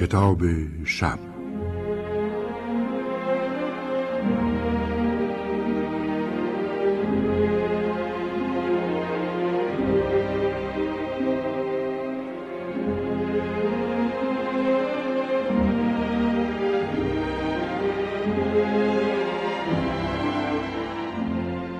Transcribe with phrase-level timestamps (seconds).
[0.00, 0.42] کتاب
[0.84, 1.18] شب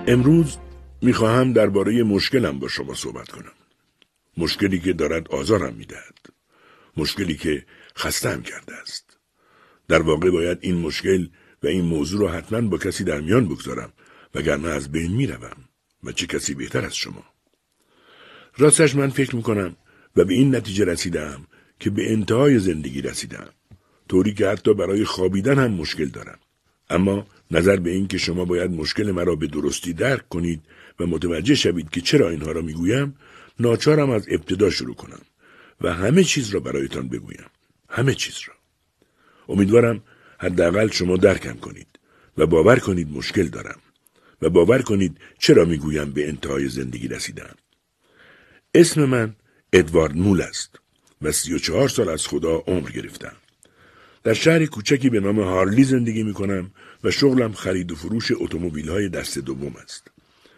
[0.07, 0.57] امروز
[1.01, 3.51] می‌خواهم درباره مشکلم با شما صحبت کنم.
[4.37, 6.19] مشکلی که دارد آزارم می‌دهد.
[6.97, 7.65] مشکلی که
[7.99, 9.17] خستم کرده است.
[9.87, 11.27] در واقع باید این مشکل
[11.63, 13.93] و این موضوع را حتما با کسی در میان بگذارم
[14.35, 15.57] وگرنه از بین می‌روم
[16.03, 17.23] و چه کسی بهتر از شما.
[18.57, 19.75] راستش من فکر می‌کنم
[20.15, 21.47] و به این نتیجه رسیدم
[21.79, 23.49] که به انتهای زندگی رسیدم.
[24.09, 26.39] طوری که حتی برای خوابیدن هم مشکل دارم.
[26.89, 30.61] اما نظر به این که شما باید مشکل مرا به درستی درک کنید
[30.99, 33.15] و متوجه شوید که چرا اینها را می‌گویم
[33.59, 35.21] ناچارم از ابتدا شروع کنم
[35.81, 37.45] و همه چیز را برایتان بگویم
[37.89, 38.53] همه چیز را.
[39.49, 40.03] امیدوارم
[40.39, 41.87] حداقل شما درکم کنید
[42.37, 43.79] و باور کنید مشکل دارم
[44.41, 47.55] و باور کنید چرا می‌گویم به انتهای زندگی رسیدم.
[48.73, 49.35] اسم من
[49.73, 50.79] ادوارد مول است
[51.21, 53.35] و سی و چهار سال از خدا عمر گرفتم.
[54.23, 56.71] در شهر کوچکی به نام هارلی زندگی می کنم
[57.03, 60.07] و شغلم خرید و فروش اتومبیل های دست دوم است.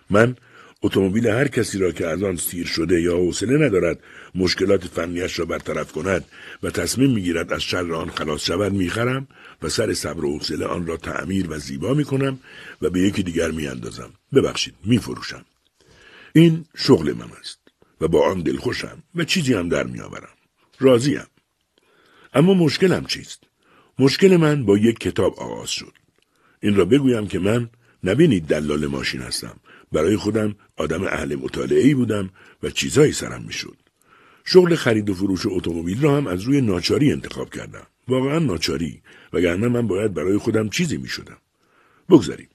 [0.09, 0.35] من
[0.83, 3.99] اتومبیل هر کسی را که از آن سیر شده یا حوصله ندارد
[4.35, 6.25] مشکلات فنیش را برطرف کند
[6.63, 9.27] و تصمیم می‌گیرد از شر آن خلاص شود می‌خرم
[9.61, 12.39] و سر صبر و حوصله آن را تعمیر و زیبا می کنم
[12.81, 14.09] و به یکی دیگر میاندازم.
[14.33, 15.45] ببخشید میفروشم.
[16.33, 17.59] این شغل من است
[18.01, 20.35] و با آن دلخوشم و چیزی هم در میآورم.
[20.79, 21.27] راضیم.
[22.33, 23.43] اما مشکلم چیست؟
[23.99, 25.93] مشکل من با یک کتاب آغاز شد.
[26.59, 27.69] این را بگویم که من
[28.03, 29.55] نبینید دلال ماشین هستم.
[29.91, 32.29] برای خودم آدم اهل مطالعه بودم
[32.63, 33.77] و چیزهایی سرم می‌شد.
[34.45, 37.87] شغل خرید و فروش اتومبیل را هم از روی ناچاری انتخاب کردم.
[38.07, 39.01] واقعا ناچاری
[39.33, 41.37] وگرنه من باید برای خودم چیزی می شدم.
[42.09, 42.47] بگذاریم.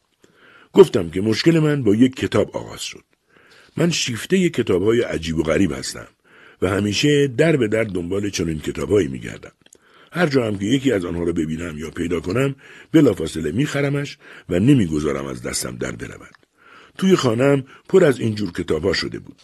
[0.72, 3.04] گفتم که مشکل من با یک کتاب آغاز شد.
[3.76, 6.08] من شیفته کتاب های عجیب و غریب هستم
[6.62, 9.52] و همیشه در به در دنبال چنین کتابهایی میگردم.
[10.12, 12.54] هر جا هم که یکی از آنها را ببینم یا پیدا کنم
[12.92, 16.45] بلافاصله میخرمش و نمی‌گذارم از دستم در برود
[16.98, 19.36] توی خانم پر از اینجور کتابها شده بود.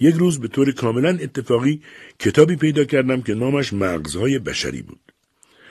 [0.00, 1.82] یک روز به طور کاملا اتفاقی
[2.18, 5.00] کتابی پیدا کردم که نامش مغزهای بشری بود.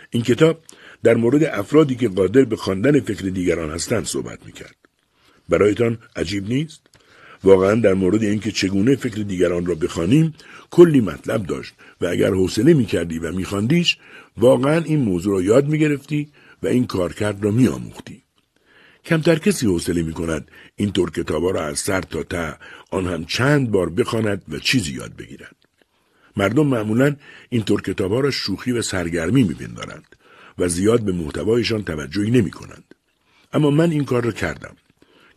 [0.10, 0.60] این کتاب
[1.04, 4.76] در مورد افرادی که قادر به خواندن فکر دیگران هستند صحبت می‌کرد.
[5.50, 6.82] برایتان عجیب نیست؟
[7.44, 10.34] واقعا در مورد اینکه چگونه فکر دیگران را بخوانیم
[10.72, 13.98] کلی مطلب داشت و اگر حوصله می‌کردی و میخواندیش
[14.38, 16.30] واقعا این موضوع را یاد می‌گرفتی
[16.64, 18.25] و این کارکرد را میآموختی.
[19.06, 22.58] کمتر کسی حوصله می کند این طور کتابا را از سر تا ته
[22.92, 25.56] آن هم چند بار بخواند و چیزی یاد بگیرد.
[26.38, 27.16] مردم معمولا
[27.50, 29.56] این طور کتابا را شوخی و سرگرمی می
[30.58, 32.96] و زیاد به محتوایشان توجهی نمی کنند.
[33.54, 34.76] اما من این کار را کردم.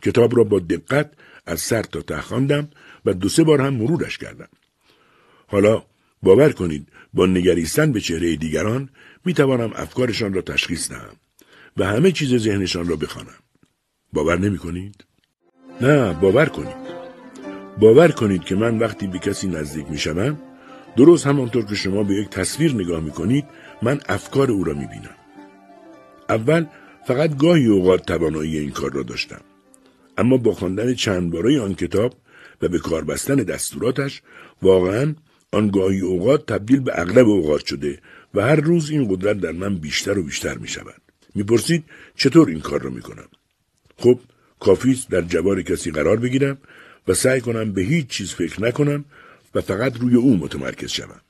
[0.01, 1.11] کتاب را با دقت
[1.45, 2.69] از سر تا ته خواندم
[3.05, 4.49] و دو سه بار هم مرورش کردم.
[5.47, 5.83] حالا
[6.23, 8.89] باور کنید با نگریستن به چهره دیگران
[9.25, 11.15] می توانم افکارشان را تشخیص دهم
[11.77, 13.39] و همه چیز ذهنشان را بخوانم.
[14.13, 15.05] باور نمی کنید؟
[15.81, 16.89] نه باور کنید.
[17.79, 20.37] باور کنید که من وقتی به کسی نزدیک می شوم
[20.97, 23.45] درست همانطور که شما به یک تصویر نگاه می کنید
[23.81, 25.15] من افکار او را می بینم.
[26.29, 26.65] اول
[27.07, 29.41] فقط گاهی اوقات توانایی این کار را داشتم.
[30.17, 32.13] اما با خواندن چند باره آن کتاب
[32.61, 34.21] و به کار بستن دستوراتش
[34.61, 35.15] واقعا
[35.51, 37.99] آن گاهی اوقات تبدیل به اغلب اوقات شده
[38.33, 41.01] و هر روز این قدرت در من بیشتر و بیشتر می شود.
[41.35, 41.83] می‌پرسید
[42.15, 43.27] چطور این کار را می کنم؟
[43.99, 44.19] خب
[44.59, 46.57] کافی در جوار کسی قرار بگیرم
[47.07, 49.05] و سعی کنم به هیچ چیز فکر نکنم
[49.55, 51.21] و فقط روی او متمرکز شوم.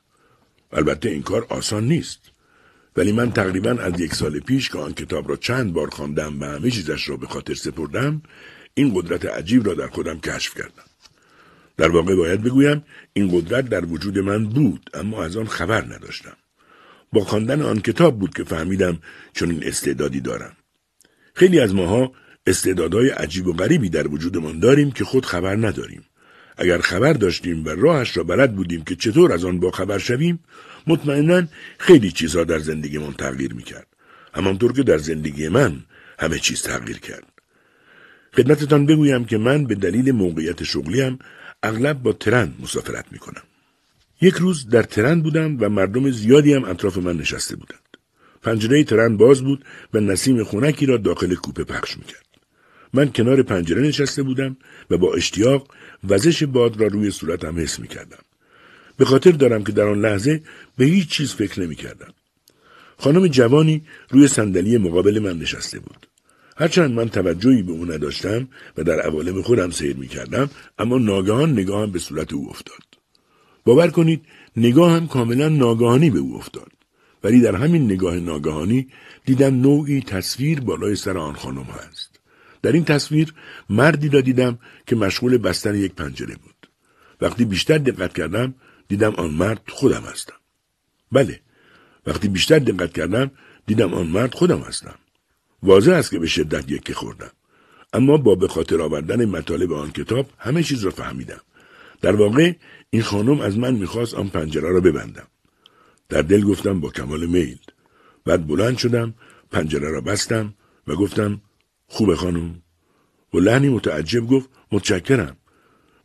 [0.72, 2.20] البته این کار آسان نیست.
[2.96, 6.44] ولی من تقریبا از یک سال پیش که آن کتاب را چند بار خواندم و
[6.44, 8.22] همه چیزش را به خاطر سپردم
[8.74, 10.84] این قدرت عجیب را در خودم کشف کردم.
[11.76, 16.36] در واقع باید بگویم این قدرت در وجود من بود اما از آن خبر نداشتم.
[17.12, 18.98] با خواندن آن کتاب بود که فهمیدم
[19.32, 20.56] چون این استعدادی دارم.
[21.34, 22.12] خیلی از ماها
[22.50, 26.02] استعدادهای عجیب و غریبی در وجودمان داریم که خود خبر نداریم.
[26.56, 30.40] اگر خبر داشتیم و راهش را بلد بودیم که چطور از آن با خبر شویم
[30.86, 31.42] مطمئنا
[31.78, 33.86] خیلی چیزها در زندگیمان تغییر می‌کرد
[34.34, 35.80] همانطور که در زندگی من
[36.18, 37.24] همه چیز تغییر کرد
[38.36, 41.18] خدمتتان بگویم که من به دلیل موقعیت شغلیم
[41.62, 43.42] اغلب با ترن مسافرت می کنم.
[44.20, 47.90] یک روز در ترن بودم و مردم زیادی هم اطراف من نشسته بودند.
[48.42, 49.64] پنجره ترن باز بود
[49.94, 52.29] و نسیم خونکی را داخل کوپه پخش می کرد.
[52.92, 54.56] من کنار پنجره نشسته بودم
[54.90, 55.68] و با اشتیاق
[56.08, 58.18] وزش باد را روی صورتم حس می کردم.
[58.96, 60.42] به خاطر دارم که در آن لحظه
[60.76, 62.12] به هیچ چیز فکر نمی کردم.
[62.98, 66.06] خانم جوانی روی صندلی مقابل من نشسته بود.
[66.56, 71.52] هرچند من توجهی به او نداشتم و در عوالم خودم سیر می کردم اما ناگهان
[71.52, 72.84] نگاهم به صورت او افتاد.
[73.64, 74.24] باور کنید
[74.56, 76.72] نگاهم کاملا ناگهانی به او افتاد.
[77.24, 78.88] ولی در همین نگاه ناگهانی
[79.24, 82.19] دیدم نوعی تصویر بالای سر آن خانم هست.
[82.62, 83.34] در این تصویر
[83.70, 86.68] مردی را دیدم که مشغول بستن یک پنجره بود.
[87.20, 88.54] وقتی بیشتر دقت کردم
[88.88, 90.34] دیدم آن مرد خودم هستم.
[91.12, 91.40] بله
[92.06, 93.30] وقتی بیشتر دقت کردم
[93.66, 94.94] دیدم آن مرد خودم هستم.
[95.62, 97.30] واضح است که به شدت یکی خوردم.
[97.92, 101.40] اما با به خاطر آوردن مطالب آن کتاب همه چیز را فهمیدم.
[102.00, 102.52] در واقع
[102.90, 105.26] این خانم از من می‌خواست آن پنجره را ببندم.
[106.08, 107.58] در دل گفتم با کمال میل.
[108.24, 109.14] بعد بلند شدم
[109.50, 110.54] پنجره را بستم
[110.86, 111.40] و گفتم
[111.92, 112.62] خوبه خانم؟
[113.34, 115.36] و لحنی متعجب گفت متشکرم.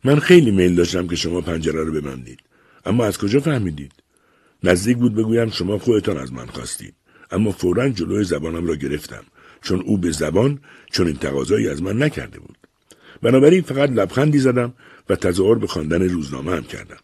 [0.04, 2.40] من خیلی میل داشتم که شما پنجره را ببندید.
[2.86, 3.92] اما از کجا فهمیدید؟
[4.62, 6.94] نزدیک بود بگویم شما خودتان از من خواستید.
[7.30, 9.24] اما فورا جلوی زبانم را گرفتم.
[9.62, 10.60] چون او به زبان
[10.90, 12.58] چون این تقاضایی از من نکرده بود.
[13.22, 14.74] بنابراین فقط لبخندی زدم
[15.08, 16.98] و تظاهر به خواندن روزنامه هم کردم.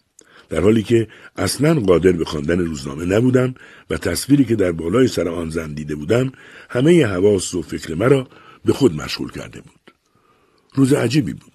[0.49, 3.55] در حالی که اصلا قادر به خواندن روزنامه نبودم
[3.90, 6.32] و تصویری که در بالای سر آن زن دیده بودم
[6.70, 8.28] همه حواس و فکر مرا
[8.64, 9.94] به خود مشغول کرده بود.
[10.75, 11.53] روز عجیبی بود.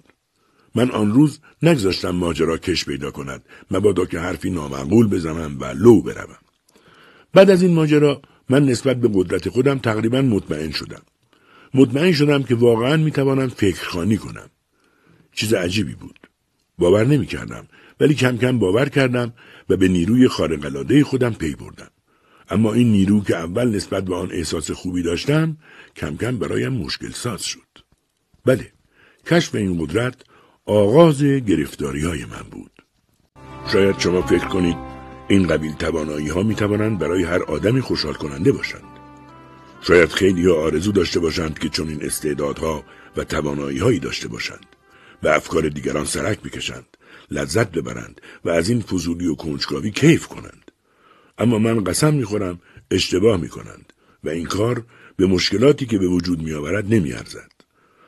[0.74, 6.02] من آن روز نگذاشتم ماجرا کش پیدا کند مبادا که حرفی نامعقول بزنم و لو
[6.02, 6.38] بروم.
[7.34, 11.02] بعد از این ماجرا من نسبت به قدرت خودم تقریبا مطمئن شدم.
[11.74, 14.50] مطمئن شدم که واقعا می‌توانم فکرخانی کنم.
[15.32, 16.20] چیز عجیبی بود.
[16.78, 17.68] باور نمی کردم
[18.00, 19.32] ولی کم کم باور کردم
[19.68, 21.90] و به نیروی خارقلاده خودم پی بردم.
[22.50, 25.56] اما این نیرو که اول نسبت به آن احساس خوبی داشتم
[25.96, 27.68] کم کم برایم مشکل ساز شد.
[28.44, 28.72] بله
[29.26, 30.14] کشف این قدرت
[30.66, 32.70] آغاز گرفتاری های من بود.
[33.72, 34.76] شاید شما فکر کنید
[35.28, 38.98] این قبیل توانایی ها می توانند برای هر آدمی خوشحال کننده باشند.
[39.82, 42.84] شاید خیلی ها آرزو داشته باشند که چون این استعدادها
[43.16, 44.66] و توانایی هایی داشته باشند
[45.22, 46.86] و افکار دیگران سرک بکشند
[47.30, 50.67] لذت ببرند و از این فضولی و کنجکاوی کیف کنند.
[51.38, 53.92] اما من قسم می‌خورم اشتباه می‌کنند
[54.24, 54.84] و این کار
[55.16, 57.52] به مشکلاتی که به وجود میآورد نمیارزد.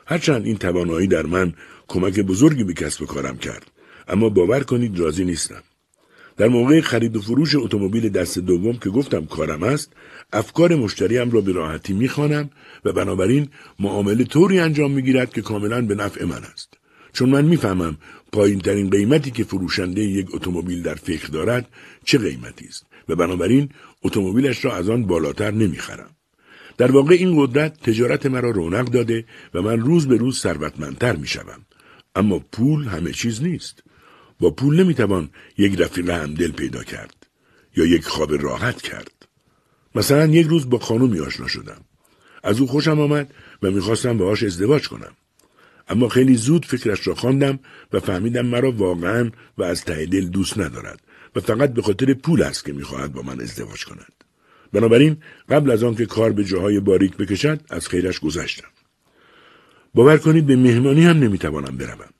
[0.06, 1.54] هرچند این توانایی در من
[1.88, 3.70] کمک بزرگی به کسب کارم کرد
[4.08, 5.62] اما باور کنید راضی نیستم.
[6.36, 9.92] در موقع خرید و فروش اتومبیل دست دوم که گفتم کارم است
[10.32, 12.50] افکار مشتریم را به راحتی می‌خوانم
[12.84, 13.48] و بنابراین
[13.80, 16.74] معامله طوری انجام می‌گیرد که کاملا به نفع من است.
[17.12, 17.96] چون من می‌فهمم
[18.32, 21.68] پایین ترین قیمتی که فروشنده یک اتومبیل در فکر دارد
[22.04, 22.86] چه قیمتی است.
[23.10, 23.68] و بنابراین
[24.02, 26.10] اتومبیلش را از آن بالاتر نمی‌خرم.
[26.78, 29.24] در واقع این قدرت تجارت مرا رونق داده
[29.54, 31.66] و من روز به روز ثروتمندتر می‌شوم.
[32.14, 33.82] اما پول همه چیز نیست.
[34.40, 37.26] با پول نمی‌توان یک رفیق همدل پیدا کرد
[37.76, 39.28] یا یک خواب راحت کرد.
[39.94, 41.80] مثلا یک روز با خانومی آشنا شدم.
[42.44, 45.12] از او خوشم آمد و می‌خواستم باهاش ازدواج کنم.
[45.88, 47.58] اما خیلی زود فکرش را خواندم
[47.92, 51.00] و فهمیدم مرا واقعا و از ته دل دوست ندارد.
[51.36, 54.12] و فقط به خاطر پول است که می‌خواهد با من ازدواج کند.
[54.72, 55.16] بنابراین
[55.48, 58.68] قبل از آنکه کار به جاهای باریک بکشد از خیرش گذشتم.
[59.94, 62.10] باور کنید به مهمانی هم نمی‌توانم بروم.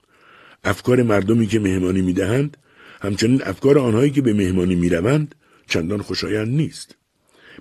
[0.64, 2.56] افکار مردمی که مهمانی می‌دهند
[3.00, 5.34] همچنین افکار آنهایی که به مهمانی می‌روند
[5.66, 6.96] چندان خوشایند نیست.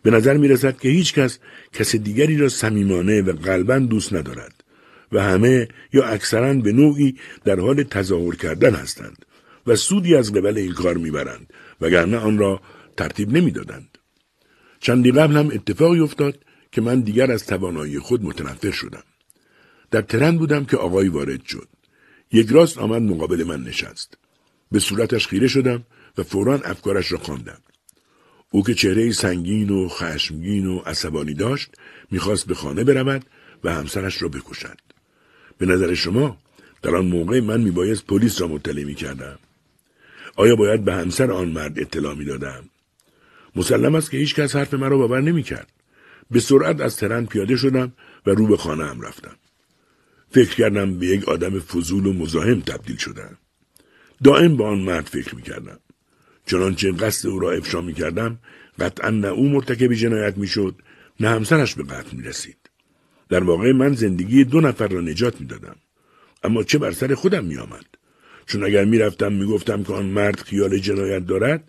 [0.04, 1.40] به نظر می‌رسد که هیچ کس
[1.74, 4.64] کس دیگری را صمیمانه و قلبا دوست ندارد
[5.12, 9.26] و همه یا اکثرا به نوعی در حال تظاهر کردن هستند.
[9.70, 12.62] و سودی از قبل این کار می‌برند وگرنه آن را
[12.98, 13.98] ترتیب نمی‌دادند.
[14.80, 16.36] چندی قبل هم اتفاقی افتاد
[16.72, 19.04] که من دیگر از توانایی خود متنفر شدم.
[19.92, 21.68] در ترن بودم که آقای وارد شد.
[22.32, 24.18] یک راست آمد مقابل من نشست.
[24.72, 25.84] به صورتش خیره شدم
[26.18, 27.62] و فورا افکارش را خواندم.
[28.52, 31.70] او که چهره سنگین و خشمگین و عصبانی داشت
[32.12, 33.26] می‌خواست به خانه برود
[33.64, 34.78] و همسرش را بکشد.
[35.58, 36.38] به نظر شما
[36.82, 39.40] در آن موقع من میبایست پلیس را مطلع می کردم.
[40.40, 42.70] آیا باید به همسر آن مرد اطلاع می دادم؟
[43.56, 45.72] مسلم است که هیچ کس حرف مرا باور نمی کرد.
[46.32, 47.94] به سرعت از ترن پیاده شدم
[48.26, 49.36] و رو به خانه هم رفتم.
[50.32, 53.38] فکر کردم به یک آدم فضول و مزاحم تبدیل شدم.
[54.24, 55.80] دائم به آن مرد فکر می کردم.
[56.46, 58.40] چنانچه قصد او را افشا می کردم
[58.80, 60.76] قطعا نه او مرتکب جنایت می شد
[61.20, 62.70] نه همسرش به قتل می رسید.
[63.30, 65.76] در واقع من زندگی دو نفر را نجات می دادم.
[66.44, 67.99] اما چه بر سر خودم می آمد.
[68.50, 71.64] چون اگر می رفتم می گفتم که آن مرد خیال جنایت دارد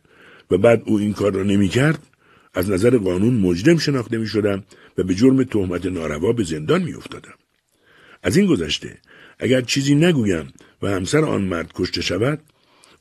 [0.51, 2.07] و بعد او این کار را نمی کرد
[2.55, 4.65] از نظر قانون مجرم شناخته می شدم
[4.99, 7.35] و به جرم تهمت ناروا به زندان می افتادم.
[8.23, 8.99] از این گذشته
[9.39, 12.41] اگر چیزی نگویم و همسر آن مرد کشته شود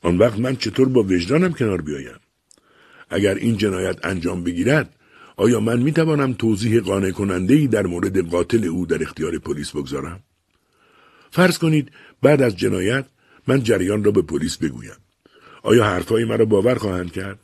[0.02, 2.20] آن وقت من چطور با وجدانم کنار بیایم
[3.10, 4.94] اگر این جنایت انجام بگیرد
[5.36, 9.70] آیا من می توانم توضیح قانع کننده ای در مورد قاتل او در اختیار پلیس
[9.70, 10.20] بگذارم؟
[11.30, 13.06] فرض کنید بعد از جنایت
[13.46, 14.96] من جریان را به پلیس بگویم.
[15.62, 17.38] آیا حرفهای مرا باور خواهند کرد؟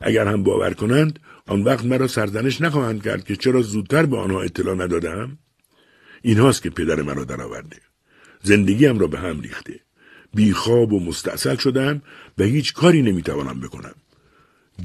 [0.00, 4.42] اگر هم باور کنند آن وقت مرا سرزنش نخواهند کرد که چرا زودتر به آنها
[4.42, 5.38] اطلاع ندادم؟
[6.22, 7.76] این هاست که پدر مرا درآورده.
[8.42, 9.80] زندگیم را به هم ریخته.
[10.34, 12.02] بیخواب و مستاصل شدم
[12.38, 13.94] و هیچ کاری نمی‌توانم بکنم.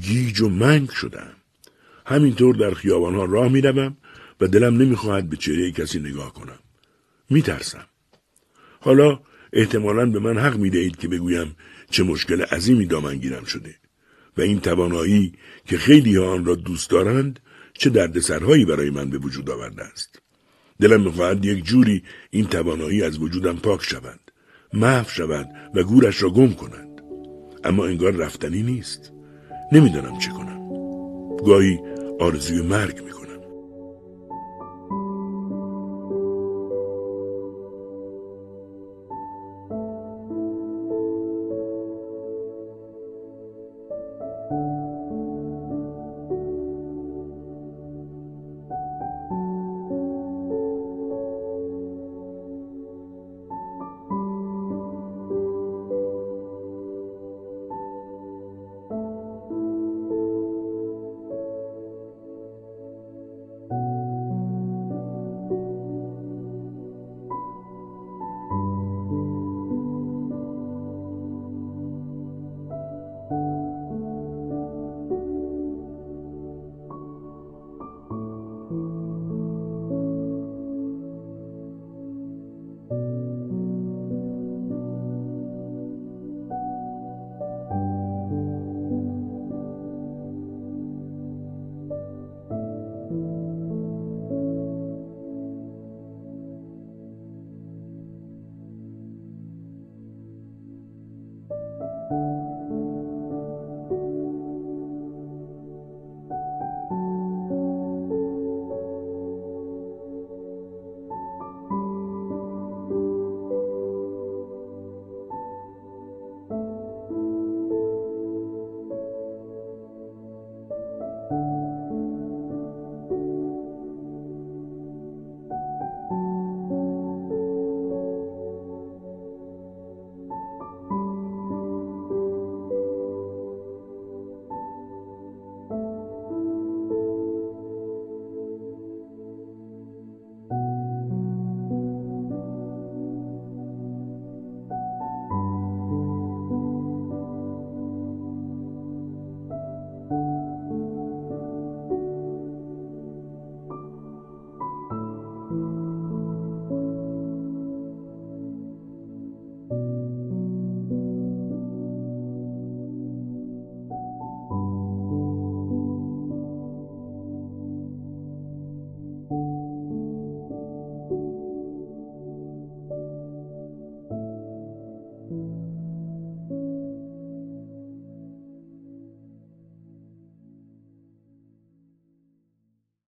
[0.02, 1.32] گیج و منگ شدم.
[2.06, 3.96] همینطور در خیابانها راه می‌روم
[4.40, 6.58] و دلم نمی‌خواهد به چهره کسی نگاه کنم.
[7.30, 7.86] میترسم.
[8.80, 9.20] حالا
[9.54, 11.56] احتمالا به من حق می‌دهید که بگویم
[11.90, 13.74] چه مشکل عظیمی دامنگیرم شده
[14.36, 15.32] و این توانایی
[15.66, 17.40] که خیلی ها آن را دوست دارند
[17.72, 20.18] چه دردسرهایی برای من به وجود آورده است.
[20.80, 24.20] دلم می‌خواهد یک جوری این توانایی از وجودم پاک شود
[24.72, 27.00] محو شود و گورش را گم کنند.
[27.64, 29.12] اما انگار رفتنی نیست.
[29.72, 30.66] نمی‌دانم چه کنم.
[31.46, 31.78] گاهی
[32.20, 33.23] آرزوی مرگ می‌کنم.